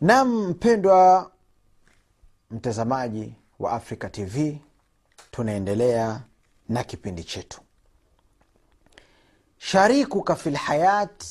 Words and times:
nam 0.00 0.48
mpendwa 0.48 1.30
mtazamaji 2.50 3.34
wa 3.58 3.72
africa 3.72 4.10
tv 4.12 4.58
tunaendelea 5.30 6.20
na 6.68 6.84
kipindi 6.84 7.24
chetu. 7.24 7.60
Sharikuka 9.58 10.36
fi 10.36 10.50
lhayat 10.50 11.24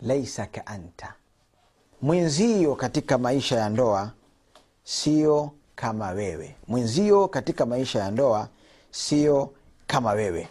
laisa 0.00 0.46
kaanta 0.46 1.14
mwenzio 2.02 2.74
katika 2.76 3.18
maisha 3.18 3.56
ya 3.56 3.68
ndoa 3.68 4.12
sio 4.84 5.52
kama 5.74 6.10
wewe. 6.10 6.56
Mwenzio 6.68 7.28
katika 7.28 7.66
maisha 7.66 7.98
ya 7.98 8.10
ndoa 8.10 8.48
sio 8.90 9.54
kama 9.86 10.12
wewe. 10.12 10.48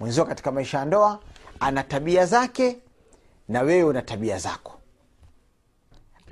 Mwenzio 0.00 0.24
katika 0.24 0.52
maisha 0.52 0.78
ya 0.78 0.84
ndoa 0.84 1.20
ana 1.60 1.82
tabia 1.82 2.26
zake 2.26 2.78
na 3.48 3.62
wewe 3.62 3.84
una 3.84 4.02
tabia 4.02 4.38
zako 4.38 4.80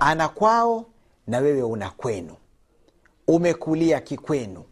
ana 0.05 0.29
kwao 0.29 0.85
na 1.27 1.37
wewe 1.39 1.63
una 1.63 1.89
kwenu. 1.89 2.35
Umekulia 3.27 3.99
kikwenu 4.01 4.63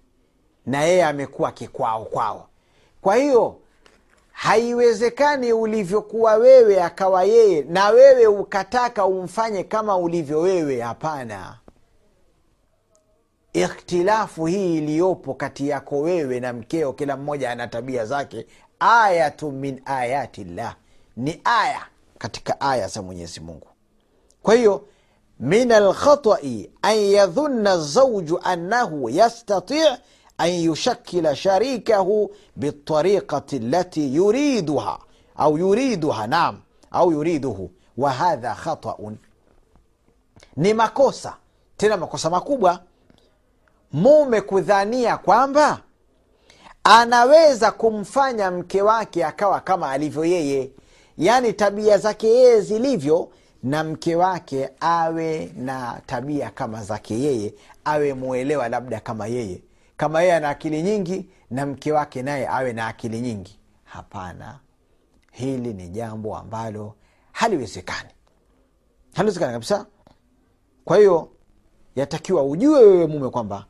na 0.66 0.82
yeye 0.82 1.06
amekuwa 1.06 1.52
kikwao 1.52 2.06
kwao. 2.06 2.48
Kwa 3.02 3.16
hiyo 3.16 3.58
haiwezekani 4.32 5.54
ulivyokuwa 5.54 6.36
wewe 6.36 6.84
akawa 6.84 7.24
yeye 7.24 7.62
na 7.62 7.90
wewe 7.90 8.28
ukataka 8.28 9.06
umfanye 9.06 9.64
kama 9.64 9.98
ulivyo 9.98 10.40
wewe 10.40 10.82
hapana. 10.82 11.58
Ikhtilafu 13.54 14.46
hii 14.46 14.78
iliyopo 14.78 15.34
kati 15.34 15.70
yako 15.70 16.00
wewe 16.00 16.40
na 16.40 16.54
mkeo 16.54 16.94
kila 16.94 17.18
mmoja 17.18 17.52
ana 17.52 17.68
tabia 17.68 18.06
zake. 18.06 18.48
Ayatu 18.80 19.52
min 19.52 19.82
ayati 19.86 20.44
llah 20.44 20.76
ni 21.18 21.42
aya 21.44 21.82
katika 22.18 22.62
aya 22.62 22.88
za 22.88 23.02
mwenyezi 23.02 23.40
mungu. 23.40 23.68
Kwa 24.44 24.54
hiyo 24.56 24.88
min 25.42 25.72
alkhatai 25.72 26.70
an 26.82 26.96
yadhunna 26.98 27.78
zauju 27.78 28.40
annahu 28.44 29.10
yastati 29.10 29.80
an 30.38 30.50
yushakila 30.50 31.36
sharikahu 31.36 32.30
bitariqati 32.56 33.60
lati 33.60 34.16
yuriduha 34.16 35.00
au 35.36 35.58
yuriduha 35.58 36.28
nam 36.28 36.62
au 36.92 37.12
yuriduhu. 37.12 37.72
Wa 37.98 38.12
hadha 38.12 38.56
khataun 38.56 39.18
ni 40.58 40.74
makosa 40.74 41.36
tena 41.78 41.98
makosa 41.98 42.30
makubwa. 42.30 42.80
Mume 43.94 44.42
kudhania 44.42 45.18
kwamba 45.18 45.80
anaweza 46.84 47.72
kumfanya 47.72 48.52
mke 48.52 48.82
wake 48.82 49.26
akawa 49.26 49.60
kama 49.60 49.92
alivyo 49.92 50.26
yeye. 50.26 50.72
Yaani 51.18 51.54
tabia 51.54 51.98
zake 51.98 52.28
yeye 52.28 52.62
zilivyo 52.62 53.30
na 53.64 53.84
mke 53.84 54.16
wake 54.16 54.70
awe 54.80 55.52
na 55.56 56.02
tabia 56.06 56.50
kama 56.50 56.84
zake 56.84 57.20
yeye 57.20 57.54
awe 57.86 58.14
mwelewa 58.14 58.70
labda 58.70 59.00
kama 59.00 59.28
yeye. 59.28 59.62
Kama 59.98 60.22
yeye 60.22 60.34
ana 60.36 60.50
akili 60.50 60.82
nyingi 60.82 61.30
na 61.50 61.66
mke 61.66 61.92
wake 61.92 62.22
naye 62.22 62.48
awe 62.48 62.74
na 62.74 62.88
akili 62.88 63.22
nyingi. 63.22 63.60
Hapana. 63.84 64.60
Hili 65.32 65.74
ni 65.74 65.90
jambo 65.90 66.38
ambalo 66.38 66.96
haliwezekani. 67.32 68.10
Haliwezekani 69.16 69.54
kabisa. 69.54 69.86
Kwa 70.86 70.98
hiyo 70.98 71.30
yatakiwa 71.96 72.44
ujue 72.44 72.80
wewe 72.80 73.08
mume 73.08 73.30
kwamba 73.30 73.66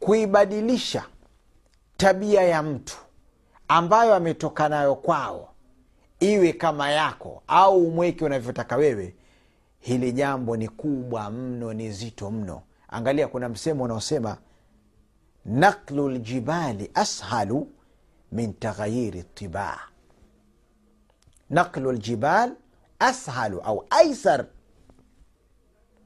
kuibadilisha 0.00 1.04
tabia 1.96 2.42
ya 2.42 2.62
mtu 2.62 2.96
ambayo 3.68 4.14
ametoka 4.14 4.68
nayo 4.68 4.94
kwao 4.94 5.48
iwe 6.20 6.52
kama 6.52 6.90
yako 6.90 7.42
au 7.46 7.86
umweke 7.86 8.24
unavyotaka 8.24 8.76
wewe 8.76 9.14
hili 9.78 10.12
jambo 10.12 10.56
ni 10.56 10.68
kubwa 10.68 11.30
mno 11.30 11.72
ni 11.72 11.92
zito 11.92 12.30
mno. 12.30 12.62
Angalia 12.88 13.28
kuna 13.28 13.48
msemo 13.48 13.84
unaosema 13.84 14.36
naklu 15.44 16.10
ljibali 16.10 16.90
ashalu 16.94 17.68
min 18.32 18.52
taghayiri 18.54 19.22
tibaa. 19.22 19.78
Naklu 21.50 21.92
ljibal 21.92 22.52
ashalu 22.98 23.60
au 23.60 23.84
aisar 23.90 24.44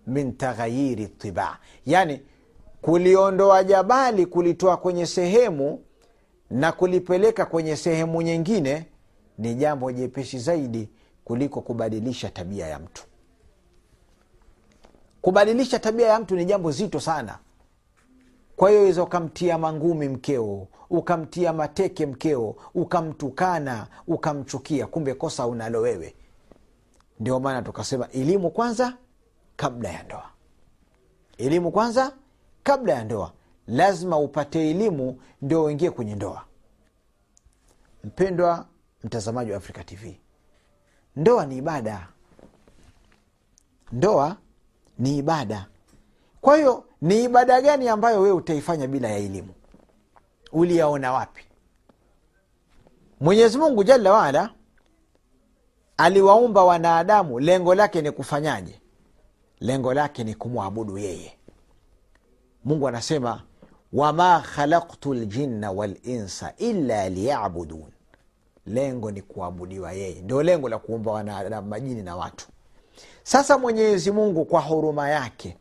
min 0.07 0.37
taghayiri 0.37 1.07
tibaa. 1.09 1.57
Yani 1.87 2.21
kuliondoa 2.83 3.65
jabali 3.65 4.27
kulitoa 4.27 4.77
kwenye 4.77 5.07
sehemu 5.07 5.85
na 6.51 6.73
kulipeleka 6.73 7.47
kwenye 7.47 7.77
sehemu 7.77 8.23
nyingine 8.23 8.87
ni 9.41 9.55
jambo 9.55 9.93
jepesi 9.93 10.39
zaidi 10.39 10.89
kuliko 11.25 11.61
kubadilisha 11.61 12.31
tabia 12.31 12.67
ya 12.67 12.79
mtu. 12.79 13.03
Kubadilisha 15.23 15.79
tabia 15.79 16.07
ya 16.09 16.21
mtu 16.21 16.37
ni 16.37 16.45
jambo 16.45 16.71
zito 16.71 17.01
sana. 17.01 17.39
Kwa 18.57 18.71
hiyo 18.71 18.83
weza 18.83 19.03
ukamtia 19.03 19.59
mangumi 19.59 20.09
mkeo 20.09 20.67
ukamtia 20.91 21.53
mateke 21.53 22.07
mkeo 22.07 22.57
ukamtukana 22.75 23.87
ukamchukia 24.07 24.87
kumbe 24.87 25.15
kosa 25.15 25.47
unalo 25.47 25.81
wewe. 25.81 26.15
Ndio 27.21 27.41
maana 27.41 27.63
tukasema 27.63 28.09
elimu 28.11 28.51
kwanza 28.51 28.97
kabla 29.57 29.89
ya 29.89 30.03
ndoa. 30.03 30.31
Elimu 31.39 31.71
kwanza 31.71 32.13
kabla 32.63 32.93
ya 32.93 33.05
ndoa. 33.05 33.33
Lazima 33.67 34.19
upate 34.19 34.71
elimu 34.71 35.21
ndio 35.43 35.65
uingie 35.65 35.91
kwenye 35.91 36.15
ndoa. 36.15 36.45
Mpendwa 38.05 38.67
mtazamaji 39.05 39.51
wa 39.51 39.57
afrika 39.57 39.85
tv 39.85 40.21
ndoa 41.17 41.47
ni 41.47 41.57
ibada. 41.57 42.09
Ndoa 43.93 44.37
ni 44.99 45.19
ibada. 45.19 45.67
Kwa 46.41 46.57
hiyo 46.57 46.85
ni 47.01 47.25
ibada 47.25 47.61
gani 47.61 47.89
ambayo 47.89 48.21
wewe 48.21 48.35
utaifanya 48.37 48.87
bila 48.87 49.09
ya 49.09 49.17
elimu? 49.17 49.55
Uliyaona 50.53 51.13
wapi? 51.13 51.45
Mwenyezi 53.21 53.59
mungu 53.59 53.85
jalla 53.85 54.13
waala 54.13 54.51
aliwaumba 55.97 56.65
wanadamu 56.65 57.41
lengo 57.41 57.75
lake 57.75 58.03
ni 58.03 58.11
kufanyaje? 58.11 58.81
Lengo 59.61 59.95
lake 59.95 60.25
ni 60.25 60.35
kumwabudu 60.35 60.99
yeye. 60.99 61.39
Mungu 62.65 62.89
anasema 62.89 63.43
wama 63.93 64.41
khalaktu 64.41 65.15
ljinna 65.15 65.71
walinsa 65.71 66.55
illa 66.57 67.09
liyabudun 67.09 67.93
lengo 68.67 69.11
ni 69.11 69.23
kuabudiwa 69.23 69.93
yeye. 69.93 70.21
Ndio 70.23 70.43
lengo 70.43 70.69
la 70.69 70.79
kuumba 70.79 71.13
wanadamu 71.13 71.69
majini 71.69 72.03
na 72.03 72.17
watu. 72.17 72.49
Sasa 73.23 73.59
mwenyezi 73.59 74.11
mungu 74.11 74.45
kwa 74.45 74.61
huruma 74.61 75.09
yake 75.09 75.57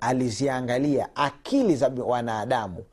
aliziangalia 0.00 1.16
akili 1.16 1.76
za 1.76 1.88
wanadamu. 2.06 2.84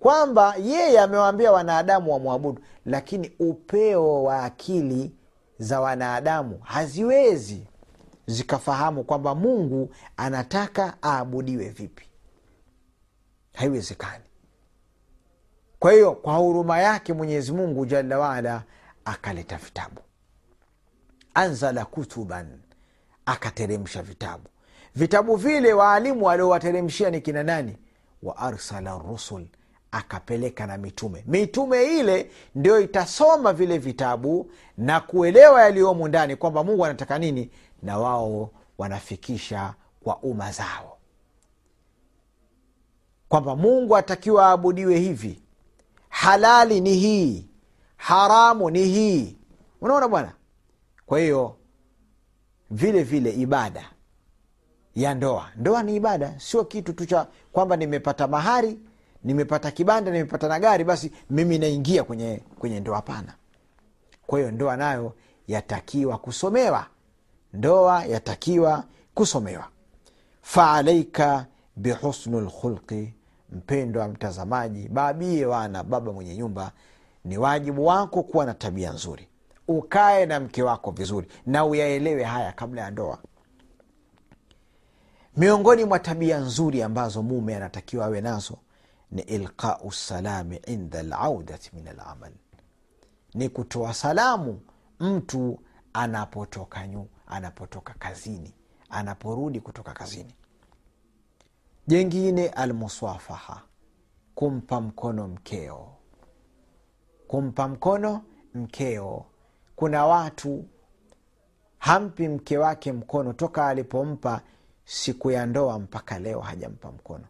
Kwamba 0.00 0.54
yeye 0.56 1.00
amewaambia 1.00 1.52
wanadamu 1.52 2.12
wamwabudu 2.12 2.62
lakini 2.86 3.32
upeo 3.38 4.22
wa 4.22 4.44
akili 4.44 5.12
za 5.58 5.80
wanadamu 5.80 6.58
haziwezi 6.62 7.66
zikafahamu 8.26 9.04
kwamba 9.04 9.34
mungu 9.34 9.90
anataka 10.16 10.96
aabudiwe 11.02 11.68
vipi. 11.68 12.08
Haiwezekani 13.54 14.23
kwa 15.84 15.92
hiyo 15.92 16.12
kwa 16.12 16.34
huruma 16.36 16.78
yake 16.78 17.12
mwenyezi 17.12 17.52
mungu 17.52 17.86
jalla 17.86 18.18
waala 18.18 18.62
akaleta 19.04 19.56
vitabu. 19.56 20.00
Anzala 21.34 21.84
kutuban 21.84 22.58
akateremsha 23.26 24.02
vitabu. 24.02 24.44
Vitabu 24.94 25.36
vile 25.36 25.72
waalimu 25.72 26.24
waliowateremshia 26.24 27.10
ni 27.10 27.20
kina 27.20 27.42
nani? 27.42 27.76
Wa 28.22 28.36
arsala 28.36 28.98
rusul 28.98 29.46
akapeleka 29.90 30.66
na 30.66 30.78
mitume. 30.78 31.24
Mitume 31.26 31.98
ile 31.98 32.30
ndio 32.54 32.80
itasoma 32.80 33.52
vile 33.52 33.78
vitabu 33.78 34.50
na 34.78 35.00
kuelewa 35.00 35.62
yaliyomo 35.62 36.08
ndani 36.08 36.36
kwamba 36.36 36.64
mungu 36.64 36.84
anataka 36.84 37.18
nini 37.18 37.50
na 37.82 37.98
wao 37.98 38.50
wanafikisha 38.78 39.74
kwa 40.04 40.18
umma 40.18 40.52
zao. 40.52 40.98
Kwamba 43.28 43.56
mungu 43.56 43.96
atakiwa 43.96 44.46
aabudiwe 44.46 44.98
hivi 44.98 45.43
halali 46.24 46.80
ni 46.80 46.94
hii. 46.94 47.48
Haramu 47.96 48.70
ni 48.70 48.84
hii. 48.84 49.36
Unaona 49.80 50.08
bwana? 50.08 50.32
Kwa 51.06 51.18
hiyo 51.20 51.56
vile 52.70 53.02
vile 53.02 53.30
ibada 53.32 53.90
ya 54.94 55.14
ndoa. 55.14 55.50
Ndoa 55.56 55.82
ni 55.82 55.96
ibada. 55.96 56.40
Sio 56.40 56.64
kitu 56.64 56.92
tu 56.92 57.06
cha 57.06 57.26
kwamba 57.52 57.76
nimepata 57.76 58.26
mahari 58.28 58.78
nimepata 59.24 59.70
kibanda 59.70 60.10
nimepata 60.10 60.48
na 60.48 60.60
gari 60.60 60.84
basi 60.84 61.12
mimi 61.30 61.58
naingia 61.58 62.04
kwenye 62.04 62.40
kwenye 62.58 62.80
ndoa. 62.80 62.96
Hapana. 62.96 63.34
Kwa 64.26 64.38
hiyo 64.38 64.50
ndoa 64.50 64.76
nayo 64.76 65.14
yatakiwa 65.48 66.18
kusomewa. 66.18 66.86
Ndoa 67.52 68.04
yatakiwa 68.04 68.84
kusomewa. 69.14 69.68
Faalaika 70.42 71.46
bihusnu 71.76 72.40
lkhulqi 72.40 73.14
mpendwa 73.52 74.08
mtazamaji 74.08 74.88
babie 74.88 75.46
wana 75.46 75.82
baba 75.84 76.12
mwenye 76.12 76.36
nyumba 76.36 76.72
ni 77.24 77.38
wajibu 77.38 77.86
wako 77.86 78.22
kuwa 78.22 78.46
na 78.46 78.54
tabia 78.54 78.92
nzuri. 78.92 79.28
Ukae 79.68 80.26
na 80.26 80.40
mke 80.40 80.62
wako 80.62 80.90
vizuri 80.90 81.28
na 81.46 81.64
uyaelewe 81.64 82.22
haya 82.24 82.52
kabla 82.52 82.82
ya 82.82 82.90
ndoa. 82.90 83.18
Miongoni 85.36 85.84
mwa 85.84 85.98
tabia 85.98 86.38
nzuri 86.38 86.82
ambazo 86.82 87.22
mume 87.22 87.56
anatakiwa 87.56 88.04
awe 88.06 88.20
nazo 88.20 88.58
ni 89.10 89.22
ilqau 89.22 89.92
salami 89.92 90.56
inda 90.66 91.02
laudati 91.02 91.70
min 91.74 91.88
alamal. 91.88 92.32
Ni 93.34 93.48
kutoa 93.48 93.94
salamu 93.94 94.60
mtu 95.00 95.60
anapotoka 95.92 96.86
nyu 96.86 97.08
anapotoka 97.26 97.94
kazini 97.98 98.54
anaporudi 98.90 99.60
kutoka 99.60 99.92
kazini 99.92 100.34
jengine 101.86 102.48
almuswafaha 102.48 103.62
kumpa 104.34 104.80
mkono 104.80 105.28
mkeo. 105.28 105.88
Kumpa 107.28 107.68
mkono 107.68 108.22
mkeo. 108.54 109.24
Kuna 109.76 110.06
watu 110.06 110.64
hampi 111.78 112.28
mke 112.28 112.58
wake 112.58 112.92
mkono 112.92 113.32
toka 113.32 113.66
alipompa 113.66 114.40
siku 114.84 115.30
ya 115.30 115.46
ndoa 115.46 115.78
mpaka 115.78 116.18
leo 116.18 116.40
hajampa 116.40 116.92
mkono. 116.92 117.24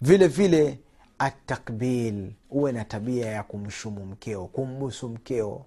Vile 0.00 0.28
vile 0.28 0.78
atakbil 1.18 2.32
uwe 2.50 2.72
na 2.72 2.84
tabia 2.84 3.26
ya 3.26 3.42
kumshumu 3.42 4.06
mkeo 4.06 4.46
kumbusu 4.46 5.08
mkeo. 5.08 5.66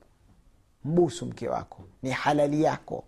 Mbusu 0.85 1.25
mke 1.25 1.49
wako 1.49 1.83
ni 2.01 2.09
halali 2.11 2.63
yako. 2.63 3.03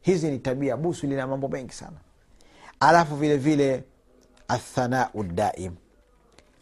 Hizi 0.00 0.30
ni 0.30 0.38
tabia 0.38 0.76
busu 0.76 1.06
lina 1.06 1.26
mambo 1.26 1.48
mengi 1.48 1.72
sana 1.72 1.96
alafu 2.80 3.16
vile 3.16 3.36
vile 3.36 3.84
athanau 4.48 5.22
daim 5.24 5.76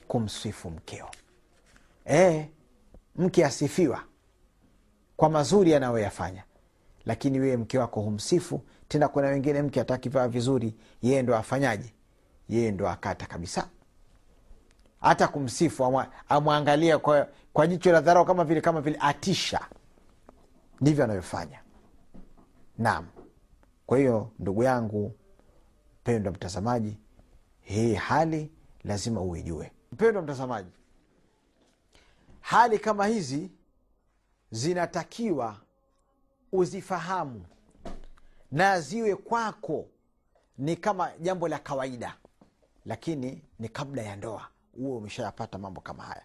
kumsifu 0.09 0.71
mkeo. 0.71 1.09
E, 2.11 2.49
mke 3.17 3.45
asifiwa. 3.47 4.03
Kwa 5.17 5.31
mazuri 5.31 5.75
anayoyafanya. 5.75 6.45
Lakini 7.07 7.41
wewe 7.41 7.57
mke 7.57 7.79
wako 7.79 8.01
humsifu. 8.01 8.63
Tena 8.89 9.09
kuna 9.09 9.29
wengine 9.29 9.63
mke 9.63 9.81
atakivaa 9.81 10.29
vizuri 10.29 10.75
yeye 11.03 11.23
ndo 11.23 11.37
afanyaje? 11.37 11.95
Yeye 12.49 12.71
ndo 12.71 12.89
akata 12.89 13.27
kabisa. 13.27 13.69
Hata 15.01 15.29
kumsifu 15.29 16.03
amwangalia 16.29 16.99
kwa, 16.99 17.29
kwa 17.53 17.67
jicho 17.67 17.93
la 17.93 18.01
dharau 18.01 18.25
kama 18.25 18.45
vile 18.45 18.61
kama 18.61 18.81
vile 18.81 18.97
atisha. 19.01 19.61
Ndivyo 20.81 21.05
anavyofanya. 21.05 21.61
Naam. 22.79 23.07
Kwa 23.87 23.99
hiyo 23.99 24.31
ndugu 24.39 24.63
yangu 24.63 25.15
mpendwa 26.09 26.33
mtazamaji 26.33 26.97
hii 27.61 27.95
hali 27.95 28.51
lazima 28.85 29.21
uijue. 29.21 29.73
Mpendwa 29.93 30.23
mtazamaji 30.23 30.71
hali 32.41 32.79
kama 32.79 33.07
hizi 33.07 33.51
zinatakiwa 34.51 35.57
uzifahamu 36.53 37.45
na 38.53 38.81
ziwe 38.81 39.17
kwako. 39.17 39.87
Ni 40.59 40.77
kama 40.77 41.13
jambo 41.21 41.49
la 41.49 41.59
kawaida 41.59 42.17
lakini 42.87 43.43
ni 43.59 43.69
kabla 43.69 44.03
ya 44.03 44.17
ndoa 44.17 44.49
uwe 44.75 44.97
umeshayapata 44.97 45.59
mambo 45.59 45.81
kama 45.81 46.03
haya. 46.05 46.25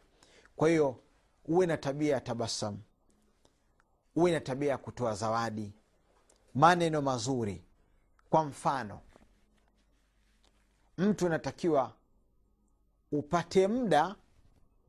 Kwa 0.55 0.69
hiyo 0.69 0.99
uwe 1.45 1.65
na 1.65 1.77
tabia 1.77 2.13
ya 2.13 2.21
tabasamu 2.21 2.79
uwe 4.15 4.31
na 4.31 4.39
tabia 4.39 4.69
ya 4.69 4.77
kutoa 4.77 5.15
zawadi 5.15 5.73
maneno 6.55 7.01
mazuri. 7.01 7.63
Kwa 8.29 8.43
mfano 8.43 8.99
mtu 10.97 11.25
anatakiwa 11.25 11.93
upate 13.11 13.67
muda 13.67 14.15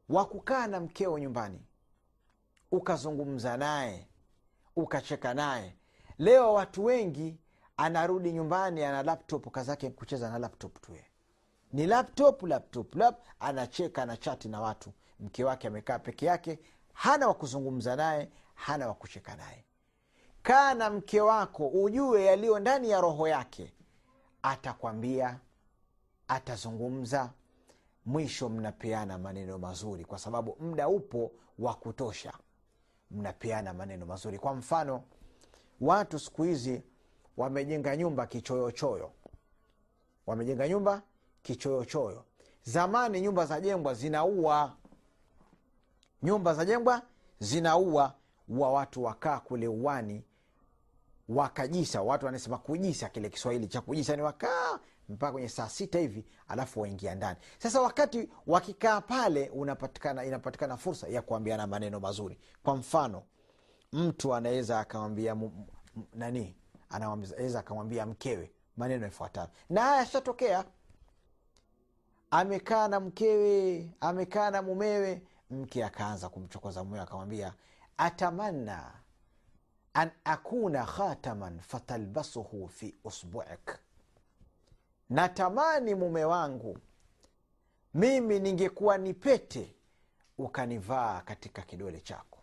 wa 0.09 0.25
kukaa 0.25 0.67
na 0.67 0.81
mkeo 0.81 1.19
nyumbani 1.19 1.61
ukazungumza 2.71 3.57
naye 3.57 4.09
ukacheka 4.77 5.35
naye. 5.35 5.77
Leo 6.19 6.55
watu 6.55 6.85
wengi 6.85 7.39
anarudi 7.77 8.33
nyumbani 8.33 8.85
ana 8.85 9.03
laptop 9.03 9.51
kazake 9.51 9.91
kucheza 9.91 10.31
na 10.31 10.39
laptop 10.39 10.81
tu 10.81 10.93
ni 11.73 11.87
laptop 11.87 12.43
laptop 12.43 12.95
lap 12.95 13.27
anacheka 13.41 14.07
na 14.07 14.17
chati 14.17 14.49
na 14.49 14.61
watu. 14.61 14.93
Mke 15.21 15.45
wake 15.45 15.67
amekaa 15.69 15.99
peke 15.99 16.27
yake 16.27 16.59
hana 16.93 17.29
wa 17.29 17.35
kuzungumza 17.35 17.97
naye 17.97 18.31
hana 18.55 18.89
wa 18.89 18.95
kucheka 18.95 19.37
naye. 19.37 19.65
Kaa 20.43 20.75
na 20.75 20.91
mke 20.91 21.21
wako 21.21 21.69
ujue 21.69 22.25
yaliyo 22.25 22.59
ndani 22.59 22.91
ya 22.91 23.01
roho 23.01 23.29
yake 23.29 23.73
atakwambia 24.43 25.41
atazungumza. 26.35 27.33
Mwisho 28.07 28.49
mnapeana 28.49 29.19
maneno 29.19 29.59
mazuri 29.59 30.05
kwa 30.05 30.19
sababu 30.19 30.57
muda 30.61 30.89
upo 30.89 31.33
wa 31.59 31.75
kutosha. 31.75 32.33
Mnapeana 33.11 33.75
maneno 33.75 34.07
mazuri. 34.07 34.39
Kwa 34.39 34.55
mfano 34.55 35.03
watu 35.81 36.19
siku 36.19 36.43
hizi 36.43 36.83
wamejenga 37.37 37.97
nyumba 37.97 38.27
kichoyochoyo. 38.27 39.13
Wamejenga 40.27 40.69
nyumba 40.69 41.03
kichoyochoyo. 41.43 42.25
Zamani 42.63 43.21
nyumba 43.21 43.47
za 43.47 43.61
jengwa 43.61 43.95
zinaua. 43.95 44.77
Nyumba 46.23 46.55
za 46.55 46.65
jengwa 46.65 47.03
zinaua. 47.39 48.15
Wa 48.49 48.73
watu 48.73 49.05
wakaa 49.05 49.41
kule 49.41 49.69
uwani 49.69 50.25
wakajisa. 51.29 52.03
Watu 52.03 52.27
wanasema 52.27 52.59
kujisa 52.59 53.09
kile 53.09 53.29
kiswahili 53.31 53.67
cha 53.69 53.81
kujisa 53.81 54.17
ni 54.17 54.23
wakaa 54.23 54.79
mpaka 55.09 55.33
kwenye 55.33 55.49
saa 55.49 55.69
sita 55.69 55.99
hivi 55.99 56.25
alafu 56.49 56.81
waingia 56.81 57.15
ndani. 57.15 57.39
Sasa 57.59 57.81
wakati 57.81 58.29
wakikaa 58.47 59.01
pale 59.01 59.49
unapatikana 59.49 60.25
inapatikana 60.25 60.77
fursa 60.77 61.09
ya 61.09 61.23
kuambiana 61.23 61.67
maneno 61.67 62.01
mazuri. 62.01 62.39
Kwa 62.63 62.77
mfano 62.77 63.23
mtu 63.93 64.35
anaweza 64.35 64.81
akamwambia 64.81 65.37
nani 66.15 66.57
anaweza 66.91 67.59
akamwambia 67.61 68.07
mkewe 68.07 68.51
maneno 68.77 69.05
yafuatayo. 69.05 69.49
Na 69.71 69.81
haya 69.83 69.97
yashatokea. 69.97 70.65
Amekaa 72.31 72.89
na 72.89 73.01
mkewe 73.01 73.91
amekaa 74.01 74.51
na 74.51 74.63
mumewe. 74.63 75.23
Mke 75.51 75.85
akaanza 75.85 76.29
kumchokoza 76.29 76.85
mumewe 76.85 77.03
akamwambia 77.03 77.55
atamanna 77.97 78.93
an 79.95 80.11
akuna 80.25 80.85
khataman 80.87 81.61
fatalbasuhu 81.61 82.69
fi 82.69 82.95
usbuik 83.05 83.79
natamani 85.11 85.95
mume 85.95 86.25
wangu 86.25 86.79
mimi 87.95 88.41
ningekuwa 88.41 88.99
ni 88.99 89.15
pete 89.15 89.75
ukanivaa 90.39 91.21
katika 91.21 91.63
kidole 91.63 92.01
chako. 92.01 92.39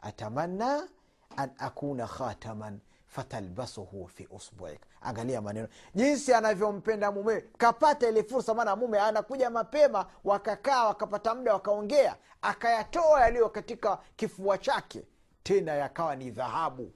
Atamanna 0.00 0.88
an 1.36 1.50
akuna 1.58 2.06
khataman 2.06 2.80
fatalbasuhu 3.06 4.08
fi 4.08 4.28
usbuik. 4.30 4.80
Angalia 5.00 5.40
maneno. 5.40 5.68
Jinsi 5.94 6.34
anavyompenda 6.34 7.12
mumewe 7.12 7.40
kapata 7.58 8.08
ile 8.08 8.22
fursa 8.22 8.54
maana 8.54 8.76
mume 8.76 9.00
anakuja 9.00 9.50
mapema 9.50 10.06
wakakaa 10.24 10.84
wakapata 10.86 11.34
muda 11.34 11.52
wakaongea 11.52 12.16
akayatoa 12.42 13.20
yaliyo 13.20 13.48
katika 13.48 13.98
kifua 14.16 14.58
chake 14.58 15.06
tena 15.42 15.72
yakawa 15.74 16.16
ni 16.16 16.30
dhahabu 16.30 16.92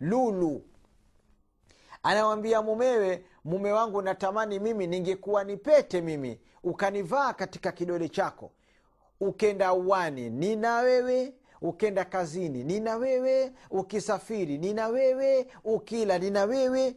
lulu 0.00 0.64
anamwambia 2.02 2.62
mumewe 2.62 3.24
mume 3.44 3.72
wangu 3.72 4.02
natamani 4.02 4.58
mimi 4.58 4.86
ningekuwa 4.86 5.44
ni 5.44 5.56
pete 5.56 6.00
mimi 6.00 6.40
ukanivaa 6.62 7.32
katika 7.32 7.72
kidole 7.72 8.08
chako 8.08 8.52
ukenda 9.20 9.72
uwani 9.72 10.30
nina 10.30 10.76
wewe 10.78 11.34
ukenda 11.60 12.04
kazini 12.04 12.64
nina 12.64 12.96
wewe 12.96 13.52
ukisafiri 13.70 14.58
nina 14.58 14.88
wewe 14.88 15.46
ukila 15.64 16.18
nina 16.18 16.44
wewe 16.44 16.96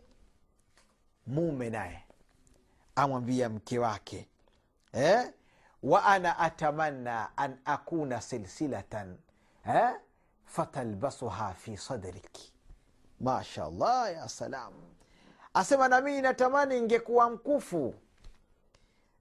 mume 1.27 1.69
naye 1.69 2.03
amwambia 2.95 3.49
mke 3.49 3.79
wake 3.79 4.27
eh? 4.93 5.33
wa 5.83 6.05
ana 6.05 6.39
atamanna 6.39 7.37
an 7.37 7.57
akuna 7.65 8.21
silsilatan 8.21 9.17
eh? 9.67 9.89
fatalbasuha 10.45 11.53
fi 11.53 11.77
sadriki 11.77 12.50
mashallah 13.21 14.13
ya 14.13 14.29
salam. 14.29 14.73
Asema 15.53 15.87
namii 15.87 16.21
natamani 16.21 16.75
ningekuwa 16.79 17.29
mkufu. 17.29 17.93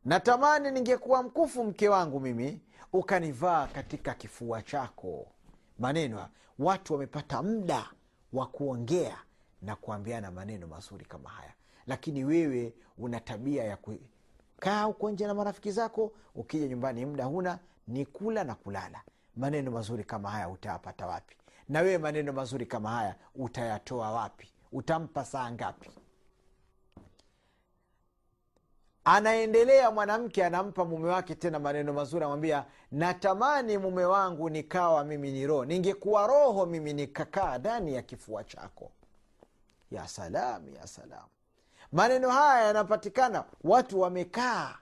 Natamani 0.04 0.70
ningekuwa 0.70 1.22
mkufu 1.22 1.64
mke 1.64 1.88
wangu 1.88 2.20
mimi 2.20 2.60
ukanivaa 2.92 3.66
katika 3.66 4.14
kifua 4.14 4.62
chako. 4.62 5.26
Maneno 5.78 6.28
watu 6.58 6.92
wamepata 6.92 7.42
muda 7.42 7.90
wa 8.32 8.46
kuongea 8.46 9.18
na 9.62 9.76
kuambiana 9.76 10.30
maneno 10.30 10.66
mazuri 10.66 11.04
kama 11.04 11.30
haya. 11.30 11.52
Lakini 11.86 12.24
wewe 12.24 12.74
una 12.98 13.20
tabia 13.20 13.64
ya 13.64 13.76
kukaa 13.76 14.82
huko 14.82 15.10
nje 15.10 15.26
na 15.26 15.34
marafiki 15.34 15.70
zako 15.70 16.12
ukija 16.34 16.66
nyumbani 16.68 17.06
muda 17.06 17.24
huna 17.24 17.58
ni 17.88 18.06
kula 18.06 18.44
na 18.44 18.54
kulala. 18.54 19.02
Maneno 19.36 19.70
mazuri 19.70 20.04
kama 20.04 20.30
haya 20.30 20.48
utayapata 20.48 21.06
wapi 21.06 21.36
na 21.70 21.80
wewe 21.80 21.98
maneno 21.98 22.32
mazuri 22.32 22.66
kama 22.66 22.90
haya 22.90 23.14
utayatoa 23.34 24.12
wapi? 24.12 24.48
Utampa 24.72 25.24
saa 25.24 25.50
ngapi? 25.50 25.90
Anaendelea 29.04 29.90
mwanamke 29.90 30.44
anampa 30.44 30.84
mume 30.84 31.08
wake 31.08 31.34
tena 31.34 31.58
maneno 31.58 31.92
mazuri 31.92 32.18
anamwambia 32.18 32.64
natamani 32.92 33.78
mume 33.78 34.04
wangu 34.04 34.50
nikawa 34.50 35.04
mimi 35.04 35.32
ni 35.32 35.46
roho. 35.46 35.64
Ningekuwa 35.64 36.26
roho 36.26 36.66
mimi 36.66 36.92
nikakaa 36.92 37.58
ndani 37.58 37.94
ya 37.94 38.02
kifua 38.02 38.44
chako. 38.44 38.90
Ya 39.90 40.08
salam 40.08 40.74
ya 40.74 40.86
salam 40.86 41.26
maneno 41.92 42.30
haya 42.30 42.66
yanapatikana 42.66 43.44
watu 43.64 44.00
wamekaa. 44.00 44.74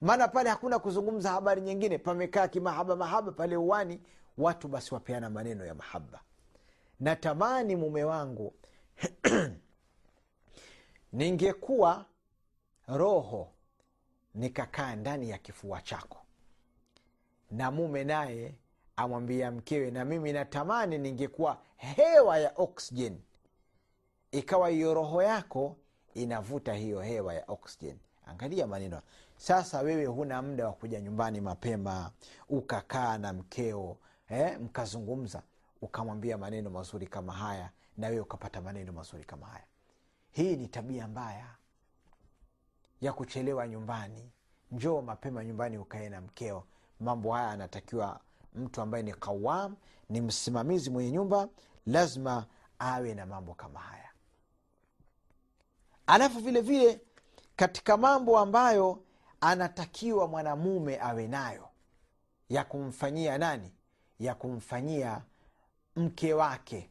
Maana 0.00 0.28
pale 0.28 0.50
hakuna 0.50 0.78
kuzungumza 0.78 1.30
habari 1.30 1.60
nyingine 1.60 1.98
pamekaa 1.98 2.48
kimahaba 2.48 2.96
mahaba 2.96 3.32
pale 3.32 3.56
uwani 3.56 4.00
watu 4.38 4.68
basi 4.68 4.94
wapeana 4.94 5.30
maneno 5.30 5.64
ya 5.66 5.74
mahaba 5.74 6.20
natamani 7.00 7.76
mume 7.76 8.04
wangu 8.04 8.54
ningekuwa 11.12 12.06
roho 12.86 13.52
nikakaa 14.34 14.96
ndani 14.96 15.30
ya 15.30 15.38
kifua 15.38 15.82
chako. 15.82 16.18
Na 17.50 17.70
mume 17.70 18.04
naye 18.04 18.54
amwambia 18.96 19.50
mkewe 19.50 19.90
na 19.90 20.04
mimi 20.04 20.32
natamani 20.32 20.98
ningekuwa 20.98 21.58
hewa 21.76 22.38
ya 22.38 22.52
oxygen. 22.56 23.20
Ikawa 24.30 24.68
hiyo 24.68 24.94
roho 24.94 25.22
yako 25.22 25.76
inavuta 26.14 26.74
hiyo 26.74 27.00
hewa 27.00 27.34
ya 27.34 27.44
oxygen. 27.48 27.98
Angalia 28.26 28.66
maneno. 28.66 29.02
Sasa 29.36 29.80
wewe 29.80 30.06
huna 30.06 30.42
muda 30.42 30.66
wa 30.66 30.72
kuja 30.72 31.00
nyumbani 31.00 31.40
mapema 31.40 32.10
ukakaa 32.48 33.18
na 33.18 33.32
mkeo 33.32 33.96
eh, 34.28 34.60
mkazungumza 34.60 35.42
ukamwambia 35.82 36.38
maneno 36.38 36.70
mazuri 36.70 37.06
kama 37.06 37.32
haya 37.32 37.70
na 37.96 38.06
wewe 38.08 38.20
ukapata 38.20 38.60
maneno 38.60 38.92
mazuri 38.92 39.24
kama 39.24 39.46
haya. 39.46 39.64
Hii 40.30 40.56
ni 40.56 40.68
tabia 40.68 41.08
mbaya 41.08 41.46
ya 43.00 43.12
kuchelewa 43.12 43.68
nyumbani. 43.68 44.30
Njoo 44.70 45.02
mapema 45.02 45.44
nyumbani 45.44 45.78
ukae 45.78 46.08
na 46.08 46.20
mkeo. 46.20 46.64
Mambo 47.00 47.32
haya 47.32 47.50
anatakiwa 47.50 48.20
mtu 48.54 48.80
ambaye 48.80 49.02
ni 49.04 49.12
kawam 49.14 49.76
ni 50.08 50.20
msimamizi 50.20 50.90
mwenye 50.90 51.10
nyumba 51.10 51.48
lazima 51.86 52.46
awe 52.78 53.14
na 53.14 53.26
mambo 53.26 53.54
kama 53.54 53.80
haya. 53.80 54.10
Alafu 56.06 56.38
vile 56.40 56.60
vile 56.60 57.00
katika 57.56 57.96
mambo 57.96 58.38
ambayo 58.38 59.02
anatakiwa 59.40 60.28
mwanamume 60.28 61.00
awe 61.00 61.26
nayo 61.28 61.68
ya 62.48 62.64
kumfanyia 62.64 63.38
nani 63.38 63.72
ya 64.22 64.34
kumfanyia 64.34 65.22
mke 65.96 66.34
wake 66.34 66.90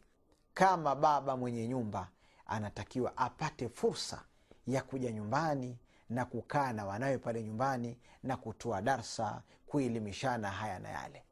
kama 0.53 0.95
baba 0.95 1.37
mwenye 1.37 1.67
nyumba 1.67 2.09
anatakiwa 2.45 3.17
apate 3.17 3.69
fursa 3.69 4.23
ya 4.67 4.81
kuja 4.83 5.11
nyumbani 5.11 5.77
na 6.09 6.25
kukaa 6.25 6.73
na 6.73 6.85
wanawe 6.85 7.17
pale 7.17 7.43
nyumbani 7.43 7.97
na 8.23 8.37
kutoa 8.37 8.81
darsa 8.81 9.41
kuelimishana 9.67 10.51
haya 10.51 10.79
na 10.79 10.89
yale. 10.89 11.23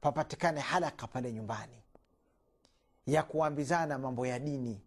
Papatikane 0.00 0.60
halaka 0.60 1.06
pale 1.06 1.32
nyumbani. 1.32 1.82
Ya 3.06 3.22
kuambizana 3.22 3.98
mambo 3.98 4.26
ya 4.26 4.38
dini. 4.38 4.82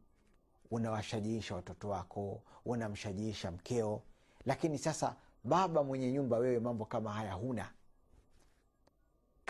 Unawashajiisha 0.71 1.55
watoto 1.55 1.89
wako 1.89 2.41
unamshajiisha 2.65 3.51
mkeo. 3.51 4.01
Lakini 4.45 4.77
sasa 4.77 5.15
baba 5.43 5.83
mwenye 5.83 6.11
nyumba 6.11 6.37
wewe 6.37 6.59
mambo 6.59 6.85
kama 6.85 7.13
haya 7.13 7.33
huna 7.33 7.71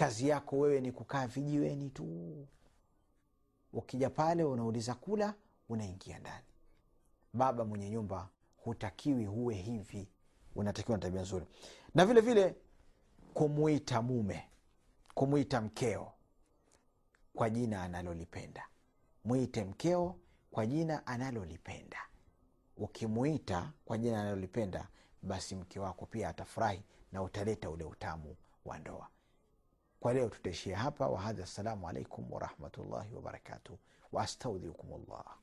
kazi 0.02 0.28
yako 0.28 0.60
wewe 0.60 0.82
ni 0.82 0.92
kukaa 0.92 1.28
vijiweni 1.28 1.90
tu. 1.90 2.48
Ukija 3.74 4.10
pale 4.10 4.44
unauliza 4.44 4.96
kula 4.96 5.34
unaingia 5.70 6.20
ndani. 6.20 6.46
Baba 7.34 7.66
mwenye 7.66 7.90
nyumba 7.90 8.30
hutakiwi 8.58 9.26
huwe 9.26 9.56
hivi. 9.56 10.10
Unatakiwa 10.56 10.98
na 10.98 11.02
tabia 11.02 11.22
nzuri. 11.22 11.46
Na 11.96 12.06
vile 12.06 12.22
vile 12.22 12.56
kumwita 13.34 14.02
mume 14.02 14.50
kumwita 15.14 15.62
mkeo 15.62 16.14
kwa 17.34 17.50
jina 17.50 17.84
analolipenda. 17.84 18.64
Mwite 19.24 19.64
mkeo 19.64 20.16
kwa 20.52 20.66
jina 20.66 21.08
analolipenda. 21.08 21.98
Ukimwita 22.78 23.72
kwa 23.86 23.98
jina 23.98 24.22
analolipenda 24.22 24.88
basi 25.22 25.56
mke 25.56 25.80
wako 25.80 26.06
pia 26.06 26.30
atafurahi 26.30 26.84
na 27.12 27.24
utaleta 27.24 27.70
ule 27.70 27.84
utamu 27.84 28.36
wa 28.66 28.80
ndoa 28.80 29.08
kwa 30.02 30.14
leo 30.14 30.30
tutaishia 30.30 30.78
hapa 30.78 31.08
wahadha 31.08 31.44
assalamu 31.44 31.90
alaikum 31.90 32.32
warahmatullahi 32.34 33.14
wabarakatuh 33.16 33.76
waastaudhiukum 34.12 34.90
llah 35.08 35.38